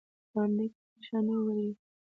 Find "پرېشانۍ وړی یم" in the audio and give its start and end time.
0.91-1.73